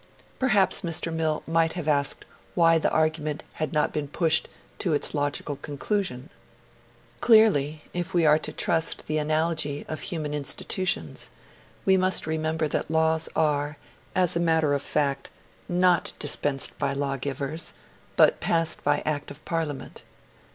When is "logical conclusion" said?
5.13-6.31